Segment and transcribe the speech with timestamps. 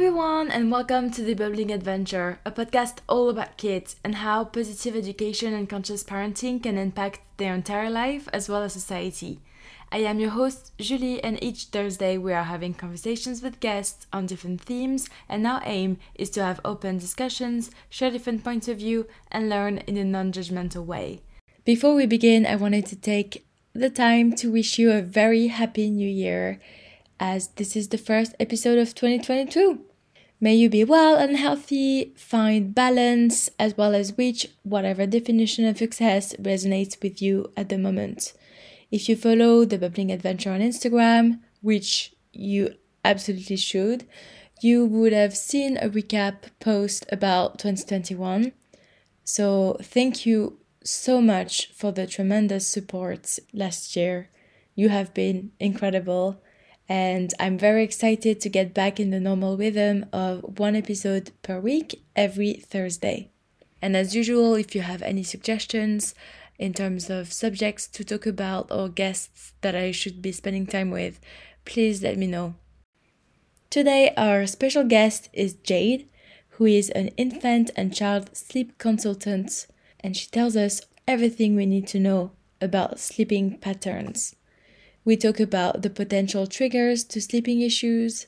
[0.00, 4.96] Everyone, and welcome to The Bubbling Adventure, a podcast all about kids and how positive
[4.96, 9.40] education and conscious parenting can impact their entire life as well as society.
[9.92, 14.24] I am your host, Julie, and each Thursday we are having conversations with guests on
[14.24, 19.06] different themes, and our aim is to have open discussions, share different points of view,
[19.30, 21.20] and learn in a non judgmental way.
[21.66, 25.90] Before we begin, I wanted to take the time to wish you a very happy
[25.90, 26.58] new year
[27.20, 29.84] as this is the first episode of 2022.
[30.42, 35.76] May you be well and healthy, find balance, as well as reach whatever definition of
[35.76, 38.32] success resonates with you at the moment.
[38.90, 42.74] If you follow the Bubbling Adventure on Instagram, which you
[43.04, 44.06] absolutely should,
[44.62, 48.52] you would have seen a recap post about 2021.
[49.24, 54.30] So, thank you so much for the tremendous support last year.
[54.74, 56.42] You have been incredible
[56.90, 61.60] and I'm very excited to get back in the normal rhythm of one episode per
[61.60, 63.30] week every Thursday.
[63.80, 66.16] And as usual, if you have any suggestions
[66.58, 70.90] in terms of subjects to talk about or guests that I should be spending time
[70.90, 71.20] with,
[71.64, 72.56] please let me know.
[73.70, 76.08] Today, our special guest is Jade,
[76.58, 79.68] who is an infant and child sleep consultant,
[80.00, 84.34] and she tells us everything we need to know about sleeping patterns.
[85.04, 88.26] We talk about the potential triggers to sleeping issues,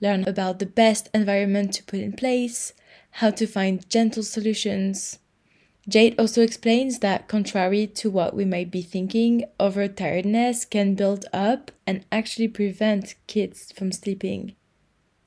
[0.00, 2.72] learn about the best environment to put in place,
[3.12, 5.18] how to find gentle solutions.
[5.88, 11.70] Jade also explains that, contrary to what we might be thinking, overtiredness can build up
[11.86, 14.54] and actually prevent kids from sleeping.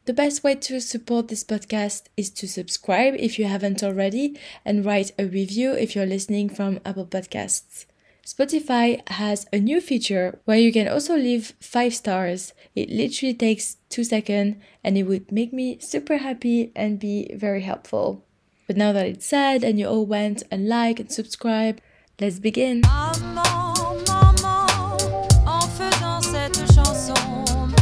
[0.05, 4.85] The best way to support this podcast is to subscribe if you haven't already and
[4.85, 7.85] write a review if you're listening from Apple Podcasts.
[8.25, 12.53] Spotify has a new feature where you can also leave five stars.
[12.75, 17.61] It literally takes two seconds and it would make me super happy and be very
[17.61, 18.23] helpful.
[18.67, 21.81] But now that it's said and you all went and like and subscribe,
[22.19, 22.81] let's begin.
[22.81, 25.01] Maman, maman,
[25.47, 27.73] en faisant cette chanson.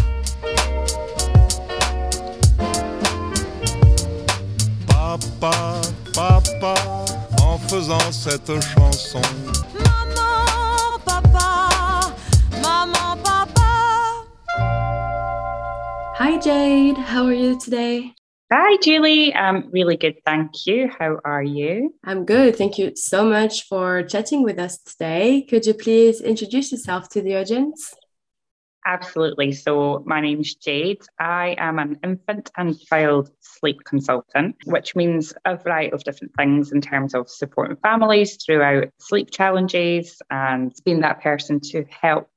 [4.88, 5.82] Papa,
[6.14, 6.76] papa,
[7.42, 9.69] en faisant cette chanson.
[16.20, 18.14] Hi Jade, how are you today?
[18.52, 19.34] Hi, Julie.
[19.34, 20.90] I'm really good, thank you.
[21.00, 21.96] How are you?
[22.04, 22.58] I'm good.
[22.58, 25.46] Thank you so much for chatting with us today.
[25.50, 27.94] Could you please introduce yourself to the audience?
[28.86, 29.54] Absolutely.
[29.54, 31.04] So, my name's Jade.
[31.22, 36.74] I am an infant and child sleep consultant, which means a variety of different things
[36.74, 42.28] in terms of supporting families throughout sleep challenges and being that person to help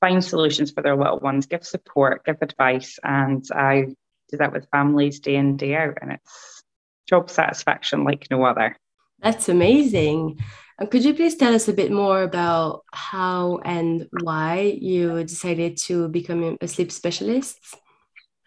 [0.00, 2.98] find solutions for their little ones, give support, give advice.
[3.04, 3.86] And I
[4.30, 5.98] do that with families day in, day out.
[6.00, 6.62] And it's
[7.08, 8.76] job satisfaction like no other.
[9.20, 10.38] That's amazing.
[10.78, 15.76] And could you please tell us a bit more about how and why you decided
[15.88, 17.58] to become a sleep specialist?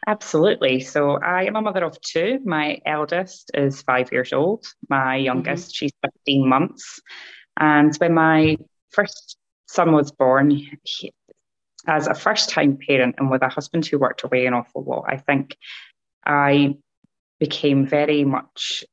[0.08, 0.80] Absolutely.
[0.82, 2.40] So I am a mother of two.
[2.44, 4.66] My eldest is five years old.
[4.90, 5.26] My mm-hmm.
[5.26, 7.00] youngest, she's 15 months.
[7.60, 8.58] And when my
[8.92, 10.50] first son was born,
[10.84, 11.14] he,
[11.88, 15.06] as a first time parent and with a husband who worked away an awful lot,
[15.08, 15.58] I think
[16.26, 16.76] I
[17.40, 18.84] became very much,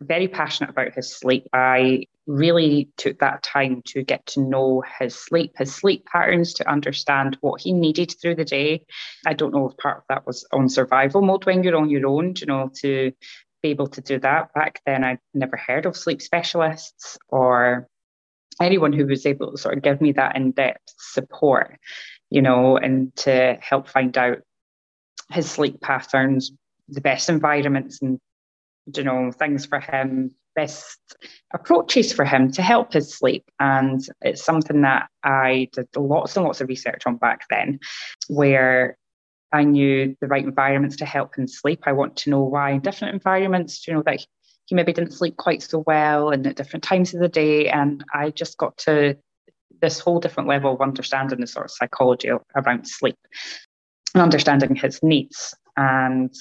[0.00, 1.46] very passionate about his sleep.
[1.52, 6.70] I really took that time to get to know his sleep, his sleep patterns, to
[6.70, 8.84] understand what he needed through the day.
[9.26, 12.06] I don't know if part of that was on survival mode when you're on your
[12.06, 13.12] own, you know, to
[13.62, 14.54] be able to do that.
[14.54, 17.88] Back then, I'd never heard of sleep specialists or
[18.60, 21.78] anyone who was able to sort of give me that in-depth support,
[22.32, 24.38] you know, and to help find out
[25.30, 26.50] his sleep patterns,
[26.88, 28.18] the best environments and
[28.96, 30.98] you know things for him best
[31.54, 33.44] approaches for him to help his sleep.
[33.60, 37.78] And it's something that i did lots and lots of research on back then
[38.28, 38.98] where
[39.52, 41.80] i knew the right environments to help him sleep.
[41.84, 44.26] I want to know why in different environments you know that
[44.66, 47.68] he maybe didn't sleep quite so well and at different times of the day.
[47.68, 49.16] And i just got to
[49.82, 53.18] this whole different level of understanding the sort of psychology around sleep
[54.14, 55.54] and understanding his needs.
[55.76, 56.32] And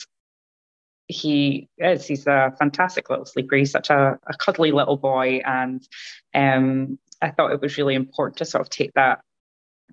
[1.07, 3.57] he is he's a fantastic little sleeper.
[3.57, 5.41] He's such a, a cuddly little boy.
[5.45, 5.85] And
[6.33, 9.19] um, i thought it was really important to sort of take that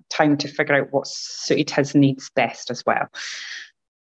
[0.09, 3.07] time to figure out what suited his needs best as well.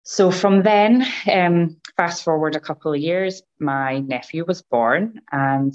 [0.04, 5.74] So from then um, fast forward a couple of years my nephew was born and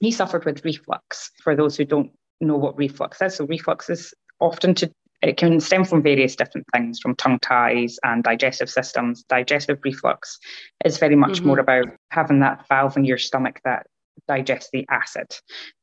[0.00, 1.30] he suffered with reflux.
[1.42, 2.10] For those who don't
[2.46, 4.90] know what reflux is so reflux is often to
[5.22, 9.22] it can stem from various different things, from tongue ties and digestive systems.
[9.24, 10.38] Digestive reflux
[10.84, 11.48] is very much mm-hmm.
[11.48, 13.86] more about having that valve in your stomach that
[14.26, 15.26] digests the acid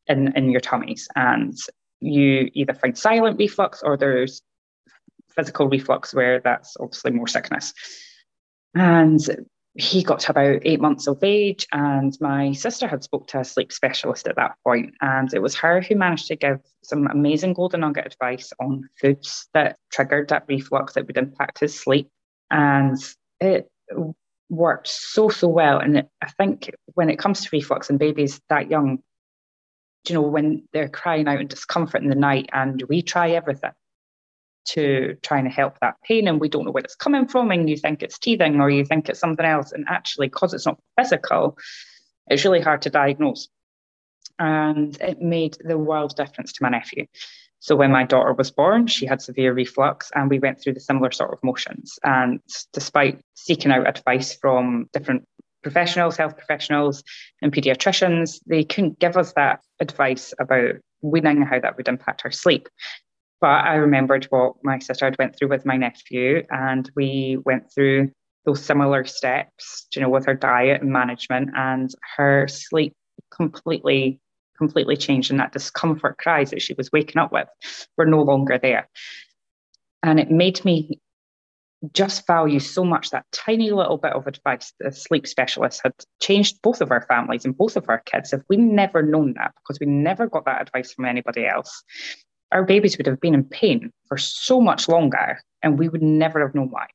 [0.08, 1.08] in, in your tummies.
[1.16, 1.56] And
[2.00, 4.42] you either find silent reflux or there's
[5.36, 7.74] physical reflux where that's obviously more sickness.
[8.74, 9.20] And
[9.78, 13.46] he got to about eight months of age and my sister had spoke to a
[13.46, 17.54] sleep specialist at that point and it was her who managed to give some amazing
[17.54, 22.10] golden nugget advice on foods that triggered that reflux that would impact his sleep.
[22.50, 22.98] And
[23.40, 23.70] it
[24.50, 25.78] worked so so well.
[25.78, 29.00] And i think when it comes to reflux in babies that young
[30.10, 33.72] you know when they're crying out in discomfort in the night and we try everything
[34.68, 37.70] to trying to help that pain and we don't know where it's coming from and
[37.70, 40.80] you think it's teething or you think it's something else and actually because it's not
[40.98, 41.58] physical
[42.30, 43.48] it's really hard to diagnose.
[44.40, 47.08] And it made the world difference to my nephew.
[47.60, 50.80] So when my daughter was born she had severe reflux and we went through the
[50.80, 51.98] similar sort of motions.
[52.04, 52.40] And
[52.72, 55.26] despite seeking out advice from different
[55.64, 57.04] professionals health professionals
[57.42, 62.32] and pediatricians they couldn't give us that advice about weaning how that would impact her
[62.32, 62.70] sleep
[63.40, 67.72] but I remembered what my sister had went through with my nephew, and we went
[67.74, 68.12] through
[68.46, 72.94] those similar steps, you know, with her diet and management, and her sleep
[73.32, 74.20] completely,
[74.58, 77.48] completely changed, and that discomfort cries that she was waking up with
[77.98, 78.88] were no longer there.
[80.04, 81.00] And it made me
[81.94, 86.60] just value so much that tiny little bit of advice the sleep specialist had changed
[86.64, 88.34] both of our families and both of our kids.
[88.34, 91.84] If we never known that, because we never got that advice from anybody else,
[92.52, 96.40] our babies would have been in pain for so much longer and we would never
[96.42, 96.88] have known why.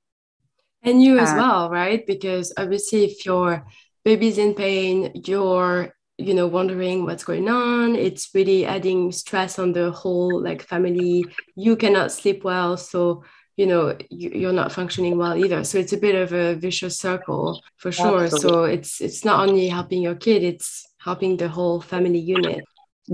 [0.83, 2.05] And you as uh, well, right?
[2.07, 3.65] Because obviously, if your
[4.05, 9.73] baby's in pain, you're you know wondering what's going on it's really adding stress on
[9.73, 11.25] the whole like family
[11.57, 13.25] you cannot sleep well so
[13.57, 16.99] you know you, are not functioning well either so it's a bit of a vicious
[16.99, 18.51] circle for sure absolutely.
[18.51, 22.63] so it's it's not only helping your kid it's helping the whole family unit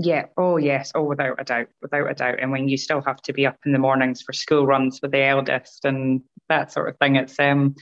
[0.01, 0.25] yeah.
[0.37, 0.91] Oh, yes.
[0.95, 1.67] Oh, without a doubt.
[1.81, 2.39] Without a doubt.
[2.39, 5.11] And when you still have to be up in the mornings for school runs with
[5.11, 7.75] the eldest and that sort of thing, it's um,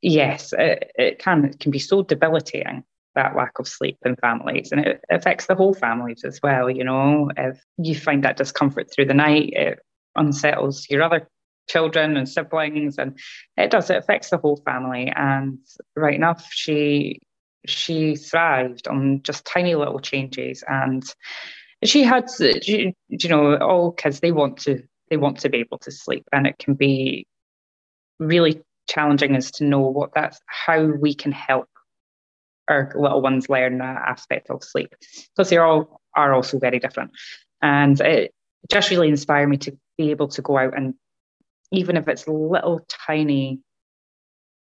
[0.00, 2.82] yes, it, it can it can be so debilitating
[3.14, 6.68] that lack of sleep in families, and it affects the whole families as well.
[6.68, 9.78] You know, if you find that discomfort through the night, it
[10.16, 11.28] unsettles your other
[11.68, 13.16] children and siblings, and
[13.56, 13.90] it does.
[13.90, 15.12] It affects the whole family.
[15.14, 15.58] And
[15.94, 17.20] right enough, she
[17.66, 21.04] she thrived on just tiny little changes and
[21.84, 22.94] she had you
[23.28, 26.58] know all kids they want to they want to be able to sleep and it
[26.58, 27.26] can be
[28.18, 31.68] really challenging as to know what that's how we can help
[32.68, 34.94] our little ones learn that aspect of sleep
[35.34, 37.10] because they all are also very different.
[37.60, 38.32] And it
[38.70, 40.94] just really inspired me to be able to go out and
[41.70, 43.60] even if it's little tiny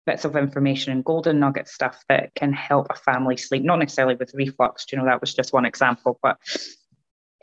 [0.08, 4.16] bits of information and golden nugget stuff that can help a family sleep, not necessarily
[4.16, 6.38] with reflux, you know, that was just one example, but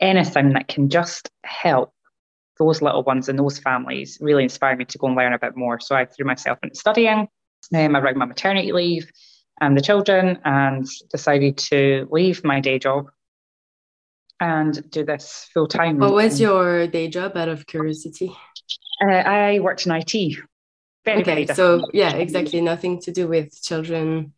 [0.01, 1.93] anything that can just help
[2.57, 5.55] those little ones and those families really inspired me to go and learn a bit
[5.55, 5.79] more.
[5.79, 7.27] So I threw myself into studying
[7.73, 9.09] um, around my maternity leave
[9.61, 13.09] and the children and decided to leave my day job
[14.39, 15.99] and do this full time.
[15.99, 18.35] What was your day job out of curiosity?
[19.01, 20.39] Uh, I worked in IT
[21.05, 21.55] very, okay, very.
[21.55, 22.61] So yeah, exactly.
[22.61, 24.33] Nothing to do with children.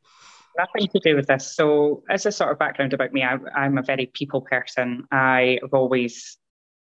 [0.58, 1.56] Nothing to do with this.
[1.56, 5.06] So as a sort of background about me, I, I'm a very people person.
[5.12, 6.38] I have always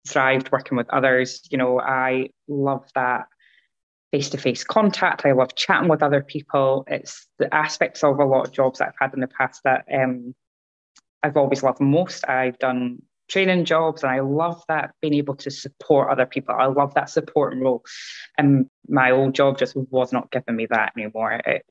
[0.06, 1.42] thrived working with others.
[1.50, 3.26] You know, I love that
[4.12, 5.24] face-to-face contact.
[5.24, 6.84] I love chatting with other people.
[6.86, 9.86] It's the aspects of a lot of jobs that I've had in the past that
[9.92, 10.34] um,
[11.22, 12.28] I've always loved most.
[12.28, 16.54] I've done training jobs and I love that being able to support other people.
[16.54, 17.82] I love that support role.
[18.38, 21.40] And my old job just was not giving me that anymore.
[21.46, 21.64] It,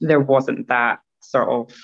[0.00, 1.76] there wasn't that sort of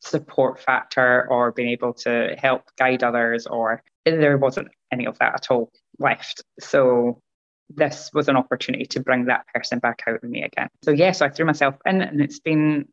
[0.00, 5.34] support factor or being able to help guide others or there wasn't any of that
[5.34, 6.42] at all left.
[6.60, 7.20] So
[7.68, 10.68] this was an opportunity to bring that person back out of me again.
[10.84, 12.86] So yes, yeah, so I threw myself in and it's been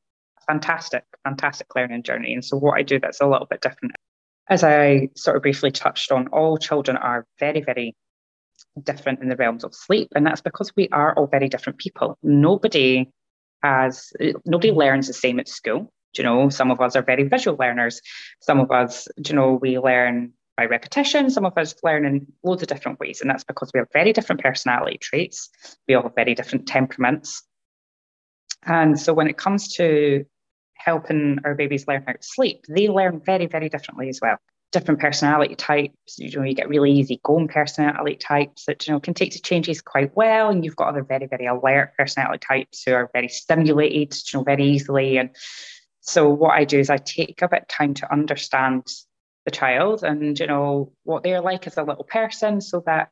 [0.48, 2.34] fantastic, fantastic learning journey.
[2.34, 3.94] And so what I do that's a little bit different.
[4.48, 7.96] As I sort of briefly touched on, all children are very, very
[8.84, 10.10] different in the realms of sleep.
[10.16, 12.18] And that's because we are all very different people.
[12.22, 13.10] Nobody
[13.64, 14.12] has
[14.46, 15.92] nobody learns the same at school.
[16.18, 18.00] you know, some of us are very visual learners.
[18.42, 21.30] Some of us, you know, we learn by repetition.
[21.30, 23.20] Some of us learn in loads of different ways.
[23.20, 25.50] And that's because we have very different personality traits.
[25.88, 27.44] We all have very different temperaments.
[28.64, 30.26] And so when it comes to
[30.86, 34.38] helping our babies learn how to sleep, they learn very, very differently as well.
[34.72, 39.00] Different personality types, you know, you get really easy going personality types that, you know,
[39.00, 40.50] can take to changes quite well.
[40.50, 44.44] And you've got other very, very alert personality types who are very stimulated, you know,
[44.44, 45.18] very easily.
[45.18, 45.30] And
[46.02, 48.86] so what I do is I take a bit of time to understand
[49.46, 53.10] the child and you know what they're like as a little person so that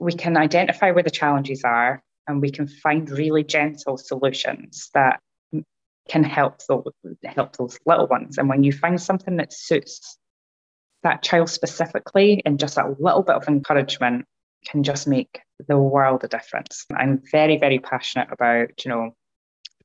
[0.00, 5.20] we can identify where the challenges are and we can find really gentle solutions that
[6.08, 6.92] can help those,
[7.24, 8.38] help those little ones.
[8.38, 10.18] And when you find something that suits
[11.02, 14.24] that child specifically and just a little bit of encouragement
[14.66, 16.86] can just make the world a difference.
[16.94, 19.14] I'm very very passionate about you know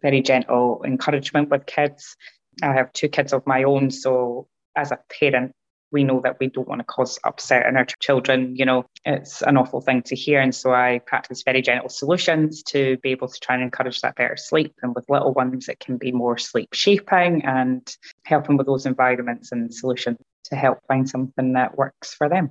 [0.01, 2.15] very gentle encouragement with kids.
[2.63, 5.51] I have two kids of my own so as a parent
[5.91, 8.55] we know that we don't want to cause upset in our children.
[8.55, 10.39] You know, it's an awful thing to hear.
[10.39, 14.15] And so I practice very gentle solutions to be able to try and encourage that
[14.15, 14.73] better sleep.
[14.81, 19.51] And with little ones, it can be more sleep shaping and helping with those environments
[19.51, 22.49] and solutions to help find something that works for them.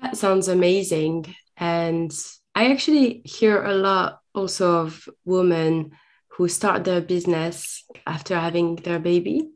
[0.00, 1.34] That sounds amazing.
[1.56, 2.12] And
[2.54, 5.92] I actually hear a lot also of women
[6.28, 9.50] who start their business after having their baby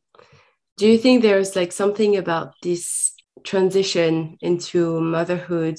[0.81, 3.13] do you think there's like something about this
[3.45, 5.77] transition into motherhood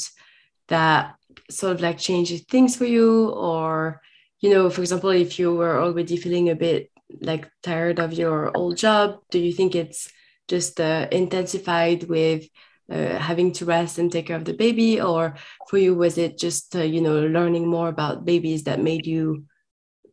[0.67, 1.15] that
[1.49, 3.29] sort of like changes things for you?
[3.31, 3.99] Or
[4.41, 8.55] you know for example if you were already feeling a bit like tired of your
[8.55, 10.11] old job do you think it's
[10.47, 12.45] just uh, intensified with
[12.91, 15.01] uh, having to rest and take care of the baby?
[15.01, 15.35] Or
[15.67, 19.45] for you was it just uh, you know learning more about babies that made you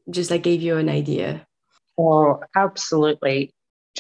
[0.09, 1.47] just like gave you an idea?
[1.99, 3.53] Oh absolutely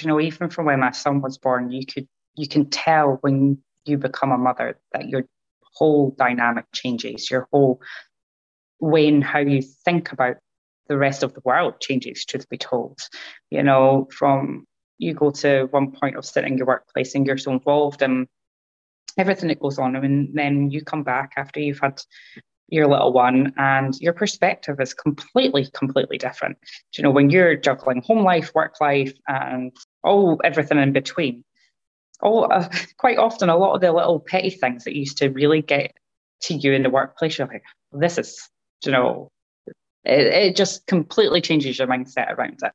[0.02, 3.58] you know, even from when my son was born, you could you can tell when
[3.84, 5.24] you become a mother that your
[5.74, 7.80] whole dynamic changes, your whole
[8.80, 10.36] way in how you think about
[10.88, 12.98] the rest of the world changes, truth be told.
[13.50, 14.66] You know, from
[14.98, 18.26] you go to one point of sitting in your workplace and you're so involved in
[19.16, 22.00] everything that goes on, and then you come back after you've had
[22.68, 26.58] your little one and your perspective is completely completely different.
[26.96, 31.44] You know when you're juggling home life work life and all everything in between
[32.20, 35.62] all uh, quite often a lot of the little petty things that used to really
[35.62, 35.96] get
[36.42, 38.48] to you in the workplace you're like this is
[38.84, 39.30] you know
[40.04, 42.72] it, it just completely changes your mindset around it.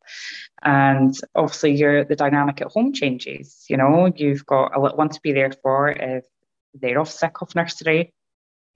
[0.62, 5.10] And obviously your the dynamic at home changes you know you've got a little one
[5.10, 6.26] to be there for if
[6.74, 8.14] they're off sick off nursery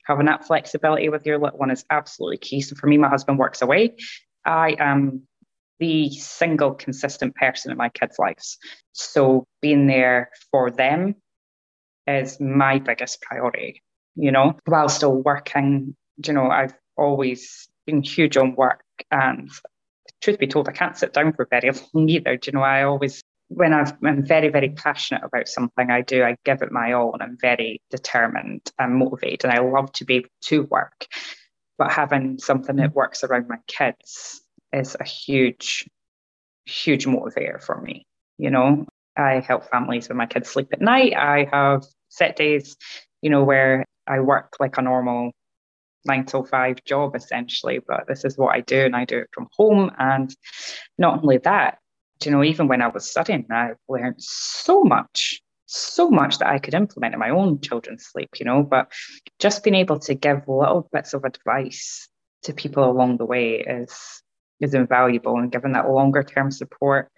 [0.08, 2.62] having that flexibility with your little one is absolutely key.
[2.62, 3.96] So for me, my husband works away.
[4.46, 5.24] I am
[5.80, 8.58] the single consistent person in my kids' lives.
[8.94, 11.16] So being there for them
[12.08, 13.84] is my biggest priority,
[14.16, 15.96] you know, while still working.
[16.26, 19.52] You know, I've always been huge on work and
[20.22, 22.38] truth be told, I can't sit down for very long either.
[22.38, 26.24] Do you know, I always when i am very, very passionate about something I do,
[26.24, 30.06] I give it my all and I'm very determined and motivated and I love to
[30.06, 31.08] be able to work.
[31.78, 34.42] But having something that works around my kids
[34.74, 35.88] is a huge,
[36.66, 38.06] huge motivator for me.
[38.38, 38.86] You know,
[39.16, 41.16] I help families when my kids sleep at night.
[41.16, 42.76] I have set days,
[43.22, 45.32] you know, where I work like a normal
[46.06, 49.30] nine to five job essentially, but this is what I do and I do it
[49.34, 49.92] from home.
[49.98, 50.34] And
[50.98, 51.80] not only that,
[52.26, 56.60] you know, even when I was studying, I learned so much, so much that I
[56.60, 58.92] could implement in my own children's sleep, you know, but
[59.40, 62.08] just being able to give little bits of advice
[62.44, 64.24] to people along the way is
[64.60, 67.12] is invaluable and giving that longer term support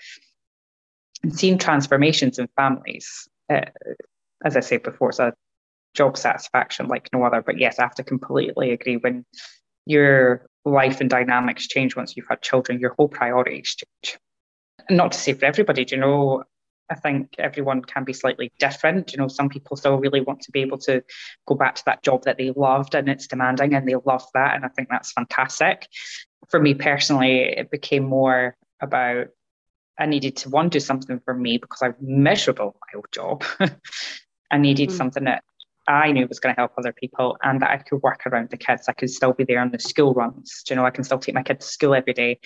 [1.24, 3.30] and seeing transformations in families.
[3.50, 3.62] Uh,
[4.44, 5.34] as I said before, it's a
[5.94, 7.42] job satisfaction like no other.
[7.42, 9.26] But yes, I have to completely agree when
[9.86, 14.20] your life and dynamics change once you've had children, your whole priorities change
[14.90, 16.44] not to say for everybody, you know,
[16.90, 19.12] I think everyone can be slightly different.
[19.12, 21.04] You know, some people still really want to be able to
[21.48, 24.56] go back to that job that they loved and it's demanding and they love that.
[24.56, 25.88] And I think that's fantastic.
[26.50, 29.28] For me personally, it became more about
[30.00, 33.44] I needed to one do something for me because I'm miserable my old job.
[34.52, 34.94] I needed mm.
[34.94, 35.44] something that
[35.88, 38.58] I knew was going to help other people and that I could work around the
[38.58, 38.88] kids.
[38.88, 40.64] I could still be there on the school runs.
[40.66, 42.40] Do you know, I can still take my kids to school every day.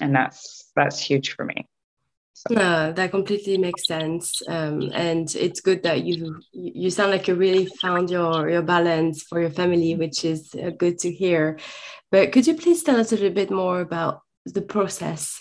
[0.00, 1.66] And that's that's huge for me.
[2.50, 7.34] No, that completely makes sense, um, and it's good that you you sound like you
[7.34, 11.58] really found your your balance for your family, which is uh, good to hear.
[12.10, 15.38] But could you please tell us a little bit more about the process?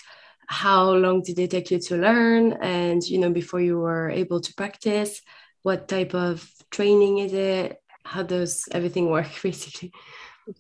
[0.48, 4.42] How long did it take you to learn, and you know before you were able
[4.42, 5.22] to practice?
[5.64, 7.78] What type of training is it?
[8.04, 9.92] How does everything work, basically?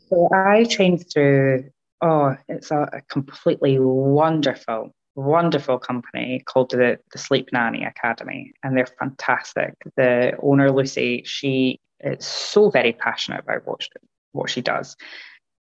[0.09, 1.71] So I trained through.
[2.01, 8.75] Oh, it's a, a completely wonderful wonderful company called the, the Sleep Nanny Academy, and
[8.75, 9.73] they're fantastic.
[9.95, 13.89] The owner, Lucy, she is so very passionate about what she,
[14.31, 14.95] what she does.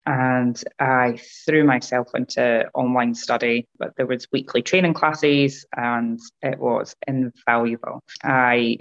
[0.05, 6.59] And I threw myself into online study, but there was weekly training classes and it
[6.59, 8.01] was invaluable.
[8.21, 8.77] I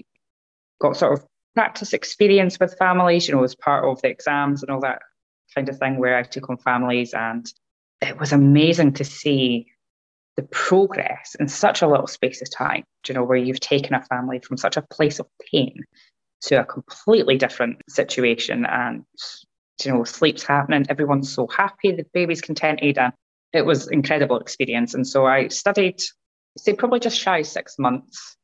[0.80, 1.24] got sort of
[1.54, 5.02] practice experience with families, you know, as part of the exams and all that
[5.54, 7.46] kind of thing where I took on families and
[8.00, 9.68] it was amazing to see
[10.36, 14.02] the progress in such a little space of time, you know, where you've taken a
[14.04, 15.84] family from such a place of pain
[16.42, 19.04] to a completely different situation and
[19.84, 23.12] you know sleep's happening everyone's so happy the baby's contented and
[23.52, 24.94] it was incredible experience.
[24.94, 26.00] And so i studied
[26.56, 28.36] say probably just shy six months.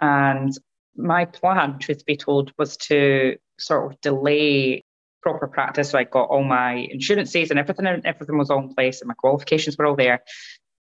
[0.00, 0.52] And
[0.96, 4.84] my plan truth be told was to sort of delay
[5.22, 5.90] proper practice.
[5.90, 9.08] So i got all my insurances and everything and everything was all in place and
[9.08, 10.20] my qualifications were all there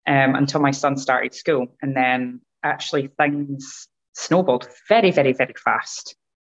[0.07, 1.67] um, until my son started school.
[1.81, 6.15] And then actually things snowballed very, very, very fast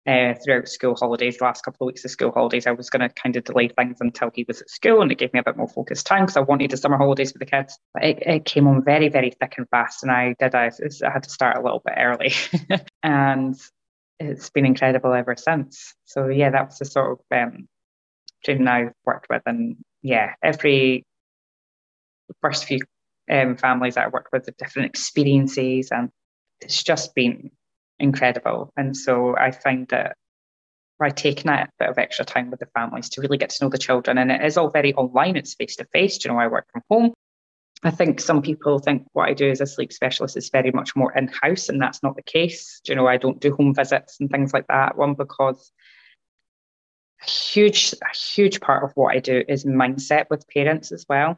[0.08, 1.38] uh, throughout school holidays.
[1.38, 3.70] The last couple of weeks of school holidays, I was going to kind of delay
[3.70, 6.24] things until he was at school, and it gave me a bit more focused time
[6.24, 7.78] because I wanted the summer holidays with the kids.
[7.94, 10.56] But it, it came on very, very thick and fast, and I did.
[10.56, 12.34] I, I had to start a little bit early,
[13.04, 13.56] and
[14.20, 15.94] it's been incredible ever since.
[16.06, 17.68] So yeah, that was the sort of um,
[18.44, 21.06] training I've worked with, and yeah, every
[22.42, 22.80] first few
[23.30, 26.10] um, families that I worked with, the different experiences, and
[26.62, 27.52] it's just been
[28.00, 28.72] incredible.
[28.78, 30.16] And so I find that
[31.00, 33.70] by taking that bit of extra time with the families to really get to know
[33.70, 36.24] the children, and it is all very online, it's face to face.
[36.24, 37.14] You know, I work from home.
[37.86, 40.96] I think some people think what I do as a sleep specialist is very much
[40.96, 42.80] more in house, and that's not the case.
[42.88, 44.98] You know, I don't do home visits and things like that.
[44.98, 45.72] One, because
[47.22, 51.38] a huge, a huge part of what I do is mindset with parents as well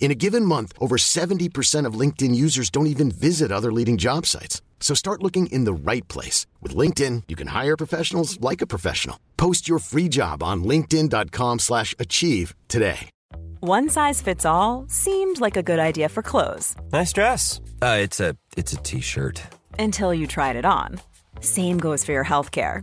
[0.00, 4.26] In a given month, over 70% of LinkedIn users don't even visit other leading job
[4.26, 4.60] sites.
[4.80, 6.46] So start looking in the right place.
[6.60, 9.18] With LinkedIn, you can hire professionals like a professional.
[9.38, 13.08] Post your free job on linkedin.com slash achieve today.
[13.60, 16.74] One size fits all seemed like a good idea for clothes.
[16.92, 17.62] Nice dress.
[17.80, 19.40] Uh, it's a It's a T-shirt.
[19.78, 21.00] Until you tried it on.
[21.40, 22.82] Same goes for your health care.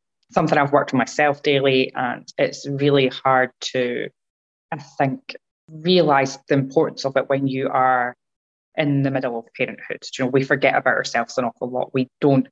[0.31, 4.09] Something I've worked on myself daily, and it's really hard to,
[4.71, 5.35] I think,
[5.69, 8.15] realize the importance of it when you are
[8.75, 10.03] in the middle of parenthood.
[10.17, 11.93] You know, we forget about ourselves an awful lot.
[11.93, 12.47] We don't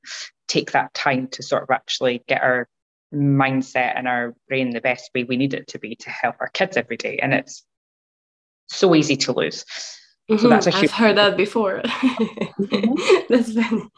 [0.48, 2.68] take that time to sort of actually get our
[3.14, 6.48] mindset and our brain the best way we need it to be to help our
[6.48, 7.18] kids every day.
[7.20, 7.64] And it's
[8.68, 9.64] so easy to lose.
[10.30, 10.42] Mm-hmm.
[10.42, 11.82] So that's a huge- I've heard that before.
[13.28, 13.88] that's funny.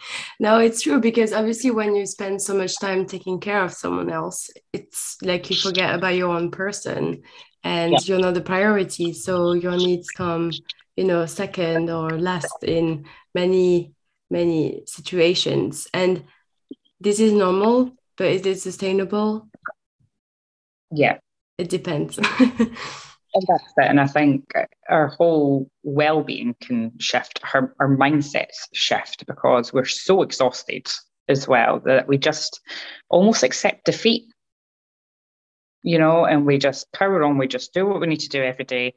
[0.40, 4.11] No, it's true because obviously when you spend so much time taking care of someone
[4.11, 7.23] else, it's like you forget about your own person
[7.62, 7.99] and yeah.
[8.05, 9.12] you're not the priority.
[9.12, 10.53] So your needs come,
[10.97, 13.92] you know, second or last in many,
[14.31, 15.87] many situations.
[15.92, 16.25] And
[16.99, 19.49] this is normal but is it sustainable?
[20.90, 21.18] Yeah.
[21.59, 22.18] It depends.
[23.35, 23.88] and that's it.
[23.88, 24.53] And I think
[24.88, 30.87] our whole well-being can shift, our, our mindsets shift because we're so exhausted
[31.29, 32.61] as well that we just
[33.09, 34.25] almost accept defeat.
[35.85, 38.42] You know, and we just power on, we just do what we need to do
[38.42, 38.95] every day.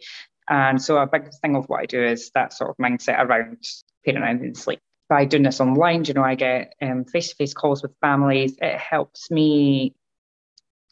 [0.50, 3.63] And so a big thing of what I do is that sort of mindset around
[4.08, 6.74] parenting and sleep by doing this online, you know, I get
[7.12, 8.56] face to face calls with families.
[8.62, 9.95] It helps me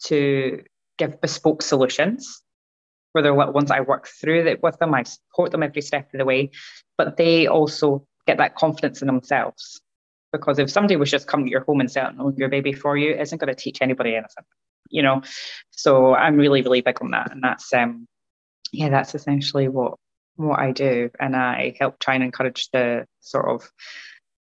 [0.06, 0.64] to
[0.98, 2.43] give bespoke solutions
[3.22, 3.72] their little ones.
[3.72, 6.52] I work through it with them, I support them every step of the way,
[6.98, 9.82] but they also get that confidence in themselves.
[10.32, 13.14] Because if somebody was just coming to your home and setting your baby for you,
[13.14, 14.46] isn't going to teach anybody anything,
[14.90, 15.22] you know.
[15.70, 18.08] So I'm really, really big on that, and that's um,
[18.72, 20.00] yeah, that's essentially what
[20.36, 23.70] what I do, and I help try and encourage the sort of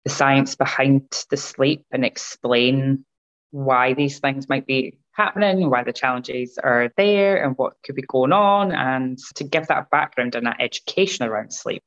[0.05, 3.05] the science behind the sleep and explain
[3.51, 8.03] why these things might be happening, why the challenges are there, and what could be
[8.03, 11.83] going on, and to give that background and that education around sleep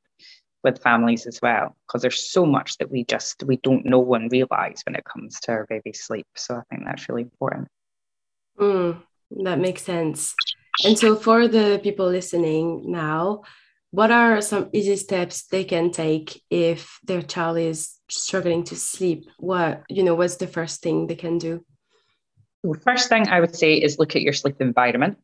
[0.64, 4.32] with families as well, because there's so much that we just we don't know and
[4.32, 6.28] realize when it comes to our baby's sleep.
[6.36, 7.68] So I think that's really important.
[8.60, 9.02] Mm,
[9.44, 10.36] that makes sense.
[10.86, 13.44] And so for the people listening now,
[13.94, 19.30] what are some easy steps they can take if their child is struggling to sleep?
[19.38, 21.64] What you know what's the first thing they can do?
[22.64, 25.20] The first thing i would say is look at your sleep environment.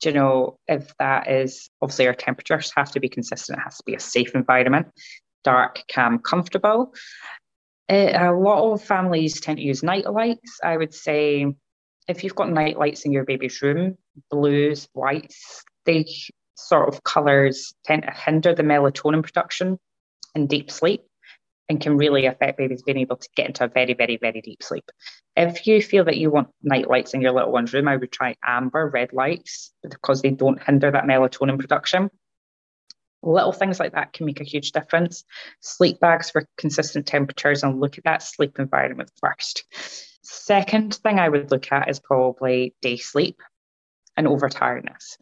[0.00, 3.58] Do you know if that is obviously our temperatures have to be consistent.
[3.58, 4.86] It has to be a safe environment
[5.42, 6.94] dark calm comfortable.
[7.90, 11.46] Uh, a lot of families tend to use night lights i would say
[12.06, 13.96] if you've got night lights in your baby's room
[14.30, 16.04] blues whites they
[16.58, 19.78] sort of colours tend to hinder the melatonin production
[20.34, 21.02] in deep sleep
[21.68, 24.62] and can really affect babies being able to get into a very, very, very deep
[24.62, 24.84] sleep.
[25.36, 28.10] If you feel that you want night lights in your little one's room, I would
[28.10, 32.10] try amber red lights because they don't hinder that melatonin production.
[33.22, 35.24] Little things like that can make a huge difference.
[35.60, 39.64] Sleep bags for consistent temperatures and look at that sleep environment first.
[40.22, 43.40] Second thing I would look at is probably day sleep
[44.16, 45.18] and overtiredness.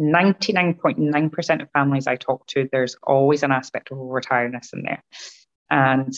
[0.00, 5.02] 99.9% of families I talk to, there's always an aspect of overtiredness in there.
[5.70, 6.12] And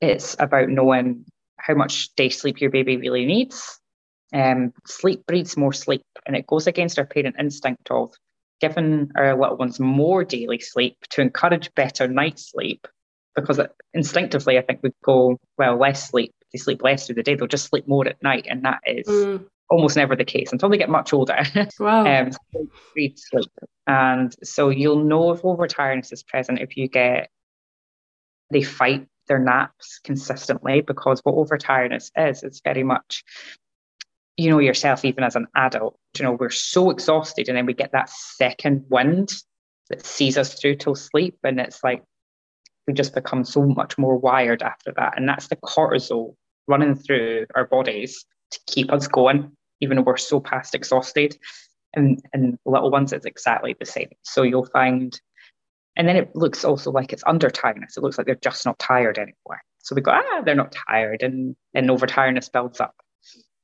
[0.00, 1.24] it's about knowing
[1.56, 3.80] how much day sleep your baby really needs.
[4.34, 8.12] Um, sleep breeds more sleep, and it goes against our parent instinct of
[8.60, 12.86] giving our little ones more daily sleep to encourage better night sleep.
[13.34, 13.60] Because
[13.94, 17.46] instinctively, I think we go, well, less sleep, they sleep less through the day, they'll
[17.46, 18.46] just sleep more at night.
[18.48, 21.38] And that is mm almost never the case until they get much older.
[21.80, 22.06] Wow.
[22.06, 22.30] um,
[22.92, 23.16] sleep.
[23.86, 27.30] And so you'll know if overtiredness is present if you get
[28.50, 33.24] they fight their naps consistently because what overtiredness is, it's very much
[34.36, 37.74] you know yourself even as an adult you know we're so exhausted and then we
[37.74, 39.30] get that second wind
[39.90, 42.02] that sees us through till sleep and it's like
[42.86, 46.34] we just become so much more wired after that and that's the cortisol
[46.66, 51.36] running through our bodies to keep us going even we're so past exhausted.
[51.94, 54.08] And, and little ones, it's exactly the same.
[54.22, 55.20] So you'll find,
[55.96, 57.98] and then it looks also like it's under tiredness.
[57.98, 59.60] It looks like they're just not tired anymore.
[59.80, 61.22] So we go, ah, they're not tired.
[61.22, 62.94] And, and over tiredness builds up.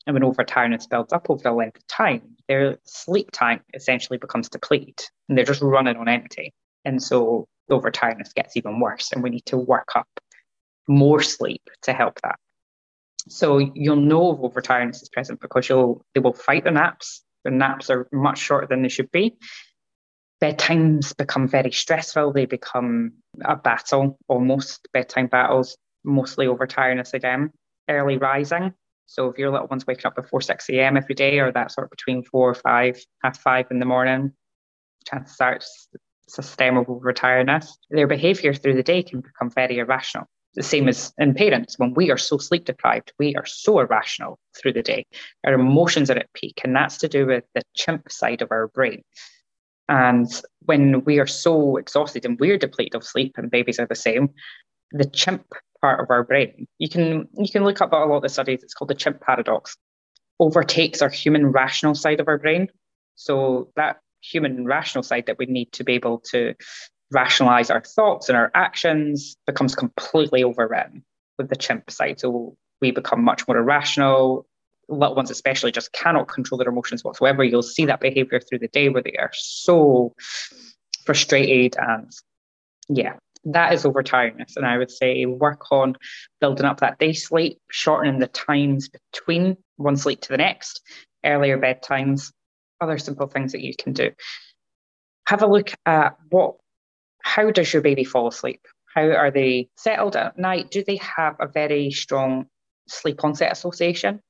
[0.06, 4.18] And when over tiredness builds up over the length of time, their sleep time essentially
[4.18, 6.52] becomes depleted and they're just running on empty.
[6.84, 9.12] And so over tiredness gets even worse.
[9.12, 10.08] And we need to work up
[10.88, 12.36] more sleep to help that.
[13.28, 17.22] So you'll know if overtiredness is present because you'll they will fight the naps.
[17.44, 19.36] The naps are much shorter than they should be.
[20.40, 22.32] Bedtimes become very stressful.
[22.32, 23.12] They become
[23.44, 24.88] a battle almost.
[24.92, 27.50] Bedtime battles, mostly over tiredness again.
[27.88, 28.74] Early rising
[29.06, 30.96] So if your little one's waking up before 6 a.m.
[30.96, 34.32] every day, or that sort of between four or five, half five in the morning,
[35.06, 35.88] chances are it's,
[36.26, 37.70] it's a stem of overtiredness.
[37.90, 40.26] Their behaviour through the day can become very irrational.
[40.54, 44.38] The same as in parents, when we are so sleep deprived, we are so irrational
[44.56, 45.06] through the day.
[45.44, 48.68] Our emotions are at peak, and that's to do with the chimp side of our
[48.68, 49.02] brain.
[49.88, 50.28] And
[50.64, 54.30] when we are so exhausted and we're depleted of sleep, and babies are the same,
[54.90, 55.46] the chimp
[55.80, 58.62] part of our brain, you can you can look up a lot of studies.
[58.62, 59.76] It's called the chimp paradox.
[60.40, 62.68] Overtakes our human rational side of our brain.
[63.16, 66.54] So that human rational side that we need to be able to
[67.10, 71.02] rationalize our thoughts and our actions becomes completely overwritten
[71.38, 72.20] with the chimp side.
[72.20, 74.46] So we become much more irrational.
[74.88, 77.44] Little ones, especially, just cannot control their emotions whatsoever.
[77.44, 80.14] You'll see that behavior through the day where they are so
[81.04, 82.10] frustrated and
[82.88, 84.56] yeah, that is overtiredness.
[84.56, 85.96] And I would say work on
[86.40, 90.80] building up that day sleep, shortening the times between one sleep to the next,
[91.24, 92.32] earlier bedtimes,
[92.80, 94.10] other simple things that you can do.
[95.26, 96.56] Have a look at what
[97.22, 98.60] how does your baby fall asleep?
[98.94, 100.70] How are they settled at night?
[100.70, 102.46] Do they have a very strong
[102.88, 104.20] sleep onset association?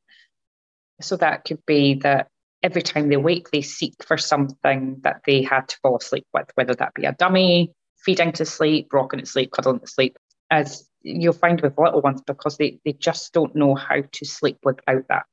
[1.00, 2.28] So that could be that
[2.62, 6.50] every time they wake, they seek for something that they had to fall asleep with,
[6.54, 7.72] whether that be a dummy,
[8.04, 10.16] feeding to sleep, rocking to sleep, cuddling to sleep.
[10.50, 14.58] As you'll find with little ones, because they, they just don't know how to sleep
[14.64, 15.26] without that.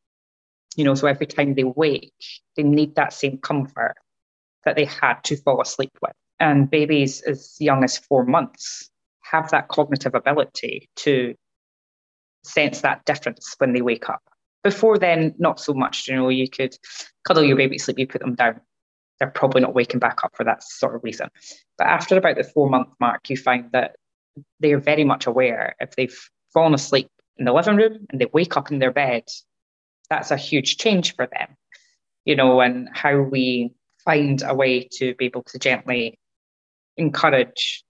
[0.76, 2.14] You know, so every time they wake,
[2.56, 3.96] they need that same comfort
[4.66, 6.12] that they had to fall asleep with.
[6.40, 8.90] And babies as young as four months
[9.24, 11.34] have that cognitive ability to
[12.44, 14.22] sense that difference when they wake up.
[14.64, 16.08] Before then, not so much.
[16.08, 16.76] You know, you could
[17.26, 18.60] cuddle your baby sleep, you put them down.
[19.20, 21.30] They're probably not waking back up for that sort of reason.
[21.78, 23.96] But after about the four month mark, you find that
[24.60, 26.18] they are very much aware if they've
[26.54, 29.24] fallen asleep in the living room and they wake up in their bed,
[30.10, 31.56] that's a huge change for them.
[32.26, 36.20] You know, and how we find a way to be able to gently
[36.98, 37.84] encourage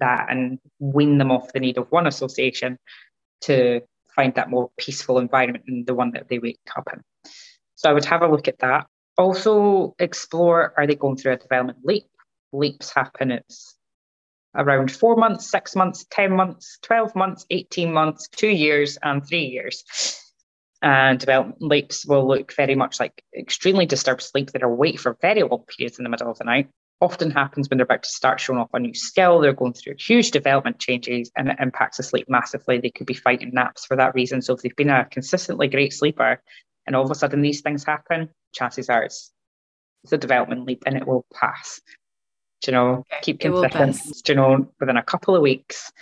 [0.00, 2.78] that and wean them off the need of one association
[3.42, 3.80] to
[4.14, 7.02] find that more peaceful environment in the one that they wake up in.
[7.74, 8.86] So I would have a look at that.
[9.18, 12.04] Also explore are they going through a development leap?
[12.52, 13.76] Leaps happen it's
[14.54, 19.44] around four months, six months, 10 months, 12 months, 18 months, two years, and three
[19.44, 19.84] years.
[20.80, 25.16] And development leaps will look very much like extremely disturbed sleep that are awake for
[25.20, 26.68] very long periods in the middle of the night
[27.00, 29.40] often happens when they're about to start showing off a new skill.
[29.40, 32.78] They're going through huge development changes and it impacts the sleep massively.
[32.78, 34.40] They could be fighting naps for that reason.
[34.40, 36.42] So if they've been a consistently great sleeper
[36.86, 39.30] and all of a sudden these things happen, chances are it's,
[40.04, 41.80] it's a development leap and it will pass.
[42.62, 44.24] Do you know, keep consistent.
[44.24, 45.92] Do you know, within a couple of weeks.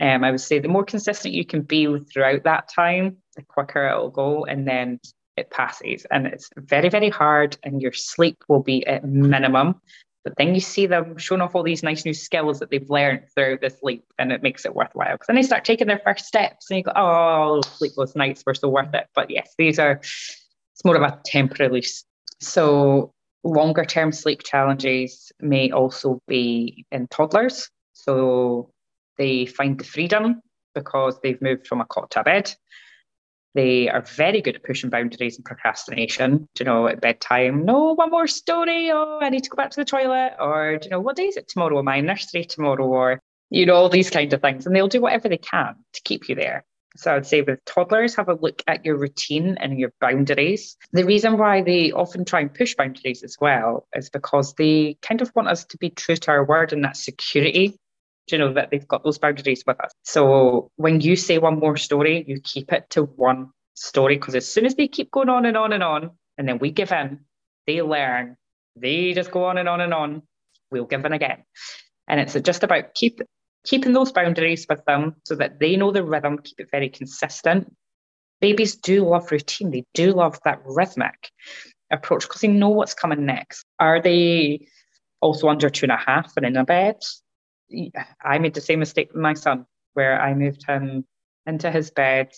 [0.00, 3.86] Um, I would say the more consistent you can be throughout that time, the quicker
[3.86, 4.44] it'll go.
[4.44, 4.98] And then
[5.36, 9.80] it passes and it's very very hard and your sleep will be at minimum
[10.24, 13.22] but then you see them showing off all these nice new skills that they've learned
[13.34, 15.12] through this leap, and it makes it worthwhile.
[15.12, 18.54] Because then they start taking their first steps, and you go, "Oh, sleepless nights were
[18.54, 21.82] so worth it." But yes, these are it's more of a temporary.
[22.40, 23.12] So
[23.44, 27.68] longer term sleep challenges may also be in toddlers.
[27.92, 28.70] So
[29.18, 30.40] they find the freedom
[30.74, 32.54] because they've moved from a cot to a bed.
[33.54, 36.48] They are very good at pushing boundaries and procrastination.
[36.54, 38.90] Do you know, at bedtime, no, one more story.
[38.90, 40.36] Oh, I need to go back to the toilet.
[40.40, 41.86] Or, do you know, what day is it tomorrow?
[41.86, 42.86] I nursery tomorrow?
[42.86, 44.66] Or, you know, all these kinds of things.
[44.66, 46.64] And they'll do whatever they can to keep you there.
[46.96, 50.76] So I'd say with toddlers, have a look at your routine and your boundaries.
[50.92, 55.22] The reason why they often try and push boundaries as well is because they kind
[55.22, 57.78] of want us to be true to our word and that security
[58.30, 59.92] you know that they've got those boundaries with us?
[60.04, 64.46] So when you say one more story you keep it to one story because as
[64.46, 67.20] soon as they keep going on and on and on and then we give in
[67.66, 68.36] they learn
[68.76, 70.22] they just go on and on and on
[70.72, 71.44] we'll give in again.
[72.08, 73.20] And it's just about keep
[73.64, 77.72] keeping those boundaries with them so that they know the rhythm keep it very consistent.
[78.40, 79.70] Babies do love routine.
[79.70, 81.30] They do love that rhythmic
[81.92, 83.64] approach because they know what's coming next.
[83.78, 84.66] Are they
[85.20, 86.96] also under two and a half and in a bed
[88.24, 91.04] I made the same mistake with my son, where I moved him
[91.46, 92.32] into his bed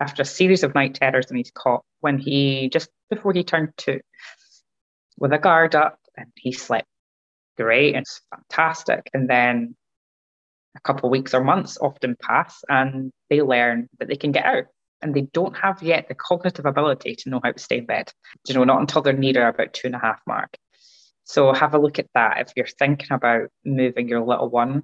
[0.00, 3.70] after a series of night terrors and he's caught when he just before he turned
[3.76, 4.00] two,
[5.18, 6.86] with a guard up, and he slept
[7.56, 9.10] great and it's fantastic.
[9.12, 9.74] And then
[10.76, 14.44] a couple of weeks or months often pass, and they learn that they can get
[14.44, 14.64] out.
[15.00, 18.12] And they don't have yet the cognitive ability to know how to stay in bed.
[18.46, 20.56] You know, not until they're near about two and a half mark.
[21.28, 22.40] So have a look at that.
[22.40, 24.82] If you're thinking about moving your little one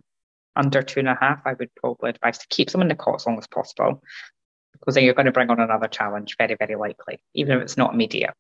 [0.55, 3.17] under two and a half, I would probably advise to keep them in the cot
[3.17, 4.03] as long as possible
[4.75, 7.79] because then you're going to bring on another challenge, very, very likely, even if it's
[7.79, 8.35] not immediate.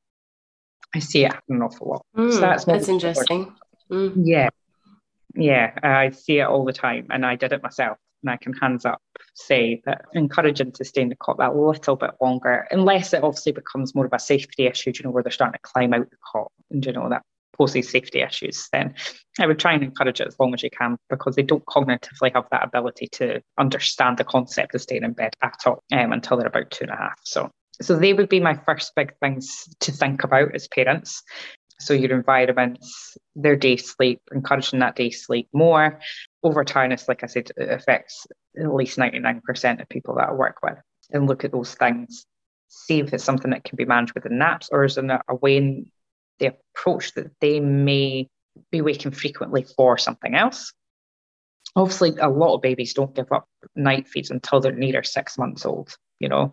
[0.94, 2.06] I see it happen an awful lot.
[2.14, 3.54] Mm, so that's, that's interesting.
[3.90, 4.12] Mm.
[4.22, 4.50] Yeah.
[5.34, 5.72] Yeah.
[5.82, 7.06] I see it all the time.
[7.10, 7.96] And I did it myself.
[8.22, 9.00] And I can hands up
[9.34, 13.52] say that encouraging to stay in the cot that little bit longer, unless it obviously
[13.52, 16.16] becomes more of a safety issue, you know, where they're starting to climb out the
[16.32, 17.22] cot and, you know, that
[17.56, 18.94] poses safety issues, then
[19.38, 22.32] I would try and encourage it as long as you can because they don't cognitively
[22.34, 26.36] have that ability to understand the concept of staying in bed at all um, until
[26.36, 27.18] they're about two and a half.
[27.24, 31.22] So, so they would be my first big things to think about as parents.
[31.80, 36.00] So your environments, their day sleep, encouraging that day sleep more.
[36.42, 40.56] Over tiredness, like I said, it affects at least 99% of people that I work
[40.62, 40.78] with.
[41.10, 42.26] And look at those things,
[42.68, 45.34] see if it's something that can be managed with the naps or is there a
[45.34, 45.84] way
[46.38, 48.28] the approach that they may
[48.70, 50.72] be waking frequently for something else.
[51.76, 55.66] Obviously, a lot of babies don't give up night feeds until they're near six months
[55.66, 56.52] old, you know.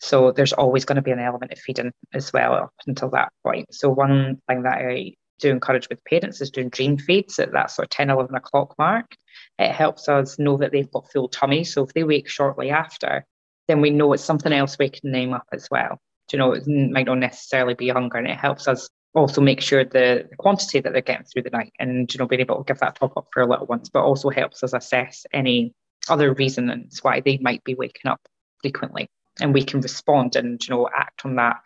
[0.00, 3.32] So there's always going to be an element of feeding as well up until that
[3.42, 3.72] point.
[3.74, 7.70] So one thing that I do encourage with parents is doing dream feeds at that
[7.70, 9.14] sort of 10, 11 o'clock mark.
[9.58, 11.64] It helps us know that they've got full tummy.
[11.64, 13.24] So if they wake shortly after,
[13.68, 15.98] then we know it's something else waking them up as well.
[16.28, 19.60] Do you know, it might not necessarily be hunger, and it helps us also make
[19.60, 22.58] sure the, the quantity that they're getting through the night and you know being able
[22.58, 25.72] to give that top up for a little ones, but also helps us assess any
[26.08, 28.20] other reasons why they might be waking up
[28.60, 29.08] frequently.
[29.40, 31.56] And we can respond and you know act on that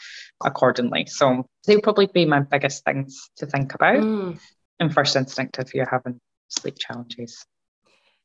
[0.45, 1.07] accordingly.
[1.07, 3.99] So they'll probably be my biggest things to think about.
[3.99, 4.39] Mm.
[4.81, 7.45] in first instinct if you're having sleep challenges.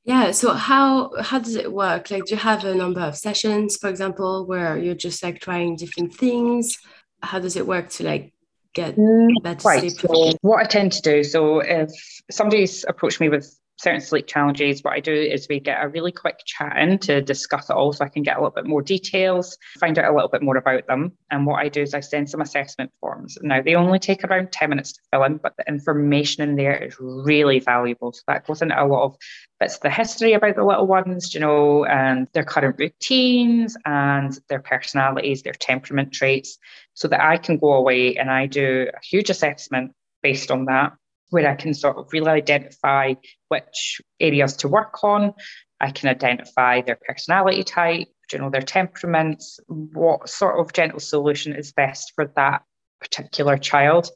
[0.06, 2.12] Yeah so how how does it work?
[2.12, 5.78] Like do you have a number of sessions for example where you're just like trying
[5.78, 6.78] different things?
[7.22, 8.33] How does it work to like
[8.74, 9.80] get mm, better right.
[9.80, 11.92] sleep So what I tend to do, so if
[12.32, 16.12] somebody's approached me with certain sleep challenges, what I do is we get a really
[16.12, 18.82] quick chat in to discuss it all so I can get a little bit more
[18.82, 21.14] details, find out a little bit more about them.
[21.32, 23.38] And what I do is I send some assessment forms.
[23.42, 26.84] Now, they only take around 10 minutes to fill in, but the information in there
[26.84, 28.14] is really valuable.
[28.14, 29.16] So that goes into a lot of
[29.60, 34.38] bits of the history about the little ones, you know, and their current routines and
[34.50, 36.58] their personalities, their temperament traits,
[36.94, 40.94] so that I can go away and I do a huge assessment based on that
[41.30, 43.16] where I can sort of really identify
[43.48, 45.34] which areas to work on.
[45.82, 51.56] I can identify their personality type, you know, their temperaments, what sort of gentle solution
[51.56, 52.62] is best for that
[53.02, 54.10] particular child.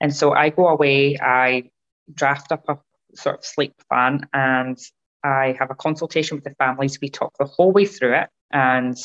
[0.00, 1.70] And so I go away, I
[2.14, 2.78] draft up a
[3.14, 4.78] sort of sleep plan and
[5.24, 6.98] I have a consultation with the families.
[7.00, 8.96] We talk the whole way through it and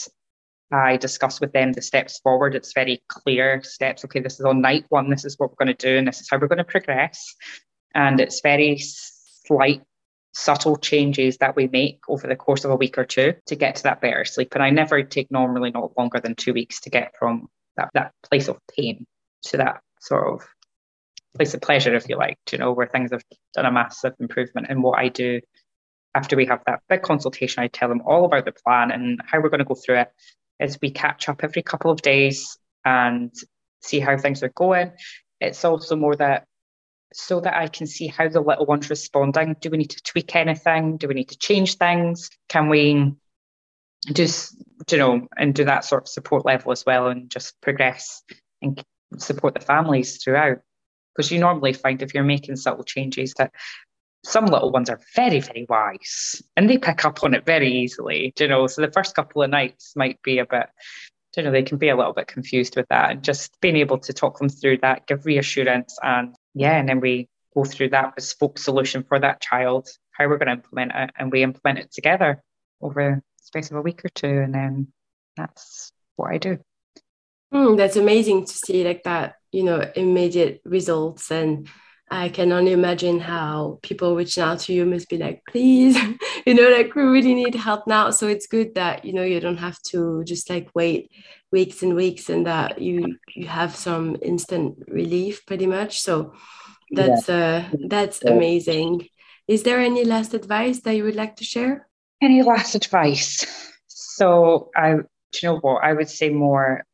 [0.71, 2.55] I discuss with them the steps forward.
[2.55, 4.03] It's very clear steps.
[4.05, 5.09] Okay, this is on night one.
[5.09, 7.35] This is what we're going to do, and this is how we're going to progress.
[7.93, 9.83] And it's very slight,
[10.33, 13.75] subtle changes that we make over the course of a week or two to get
[13.75, 14.55] to that better sleep.
[14.55, 18.13] And I never take normally not longer than two weeks to get from that, that
[18.23, 19.05] place of pain
[19.43, 20.47] to that sort of
[21.35, 23.23] place of pleasure, if you like, you know, where things have
[23.53, 24.67] done a massive improvement.
[24.69, 25.41] And what I do
[26.15, 29.39] after we have that big consultation, I tell them all about the plan and how
[29.39, 30.11] we're going to go through it
[30.59, 33.33] is we catch up every couple of days and
[33.81, 34.91] see how things are going.
[35.39, 36.45] It's also more that
[37.13, 39.55] so that I can see how the little one's responding.
[39.59, 40.97] Do we need to tweak anything?
[40.97, 42.29] Do we need to change things?
[42.49, 43.13] Can we
[44.11, 44.55] just,
[44.89, 48.23] you know, and do that sort of support level as well and just progress
[48.61, 48.83] and
[49.17, 50.57] support the families throughout?
[51.15, 53.53] Because you normally find if you're making subtle changes that
[54.23, 58.33] some little ones are very, very wise and they pick up on it very easily,
[58.39, 58.67] you know.
[58.67, 60.67] So the first couple of nights might be a bit,
[61.35, 63.11] you know, they can be a little bit confused with that.
[63.11, 66.99] And just being able to talk them through that, give reassurance, and yeah, and then
[67.01, 71.11] we go through that bespoke solution for that child, how we're going to implement it,
[71.17, 72.41] and we implement it together
[72.81, 74.27] over the space of a week or two.
[74.27, 74.87] And then
[75.35, 76.59] that's what I do.
[77.53, 81.67] Mm, that's amazing to see like that, you know, immediate results and
[82.13, 85.97] I can only imagine how people reaching out to you must be like, please,
[86.45, 88.11] you know, like we really need help now.
[88.11, 91.09] So it's good that you know you don't have to just like wait
[91.51, 96.01] weeks and weeks, and that you you have some instant relief, pretty much.
[96.01, 96.33] So
[96.91, 97.69] that's yeah.
[97.73, 98.33] uh that's yeah.
[98.33, 99.07] amazing.
[99.47, 101.87] Is there any last advice that you would like to share?
[102.21, 103.43] Any last advice?
[103.87, 105.83] So I, do you know what?
[105.83, 106.85] I would say more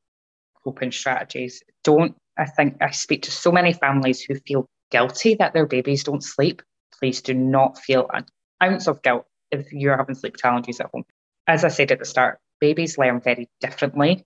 [0.64, 1.62] coping strategies.
[1.84, 6.04] Don't I think I speak to so many families who feel guilty that their babies
[6.04, 6.62] don't sleep,
[6.98, 8.26] please do not feel an
[8.62, 11.06] ounce of guilt if you're having sleep challenges at home.
[11.48, 14.26] As I said at the start, babies learn very differently.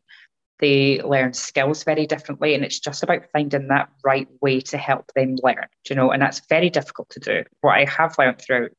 [0.59, 5.11] They learn skills very differently, and it's just about finding that right way to help
[5.15, 7.43] them learn, you know, and that's very difficult to do.
[7.61, 8.71] What I have learned throughout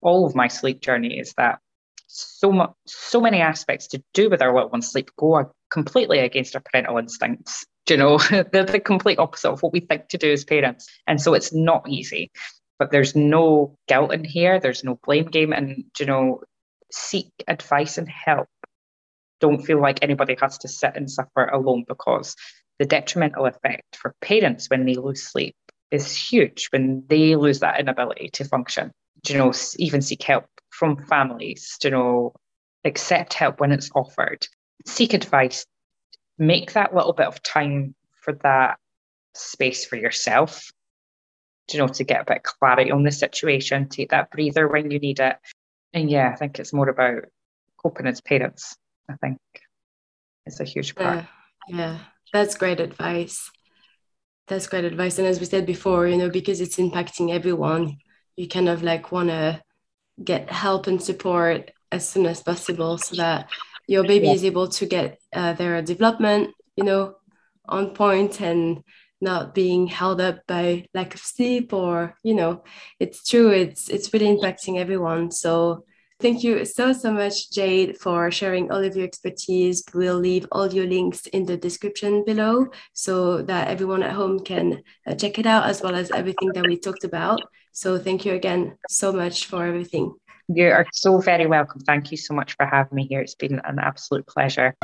[0.00, 1.58] all of my sleep journey is that
[2.06, 6.56] so much, so many aspects to do with our little one's sleep go completely against
[6.56, 7.64] our parental instincts.
[7.90, 8.18] You know,
[8.52, 11.52] they're the complete opposite of what we think to do as parents, and so it's
[11.52, 12.30] not easy.
[12.78, 14.58] But there's no guilt in here.
[14.58, 16.42] There's no blame game, and you know,
[16.92, 18.48] seek advice and help.
[19.40, 22.36] Don't feel like anybody has to sit and suffer alone because
[22.78, 25.54] the detrimental effect for parents when they lose sleep
[25.90, 28.92] is huge when they lose that inability to function.
[29.28, 32.32] You know, even seek help from families, you know,
[32.84, 34.46] accept help when it's offered,
[34.86, 35.66] seek advice,
[36.40, 38.78] make that little bit of time for that
[39.34, 40.72] space for yourself,
[41.70, 44.90] you know, to get a bit of clarity on the situation, take that breather when
[44.90, 45.36] you need it.
[45.92, 47.26] And yeah, I think it's more about
[47.76, 48.76] coping as parents,
[49.08, 49.38] I think
[50.46, 51.26] it's a huge part.
[51.68, 51.98] Yeah, yeah.
[52.32, 53.50] that's great advice.
[54.48, 55.18] That's great advice.
[55.18, 57.98] And as we said before, you know, because it's impacting everyone,
[58.36, 59.62] you kind of like want to
[60.22, 63.48] get help and support as soon as possible so that
[63.90, 64.34] your baby yeah.
[64.34, 67.16] is able to get uh, their development, you know,
[67.68, 68.84] on point and
[69.20, 72.62] not being held up by lack of sleep or you know
[72.98, 75.84] it's true it's it's really impacting everyone so
[76.20, 80.72] thank you so so much jade for sharing all of your expertise we'll leave all
[80.72, 85.44] your links in the description below so that everyone at home can uh, check it
[85.44, 89.46] out as well as everything that we talked about so thank you again so much
[89.46, 90.14] for everything.
[90.52, 91.80] You are so very welcome.
[91.82, 93.20] Thank you so much for having me here.
[93.20, 94.74] It's been an absolute pleasure.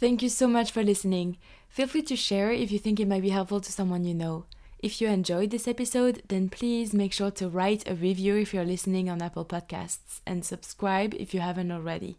[0.00, 1.38] Thank you so much for listening.
[1.70, 4.44] Feel free to share if you think it might be helpful to someone you know.
[4.80, 8.66] If you enjoyed this episode, then please make sure to write a review if you're
[8.66, 12.18] listening on Apple Podcasts and subscribe if you haven't already.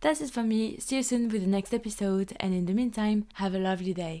[0.00, 0.78] That's it for me.
[0.78, 4.20] See you soon with the next episode, and in the meantime, have a lovely day.